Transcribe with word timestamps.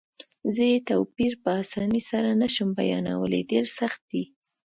زه 0.53 0.63
یې 0.71 0.77
توپیر 0.89 1.33
په 1.43 1.49
اسانۍ 1.63 2.01
سره 2.11 2.29
نه 2.41 2.47
شم 2.55 2.69
بیانولای، 2.79 3.41
ډېر 3.51 3.65
سخت 3.77 4.01
دی. 4.11 4.23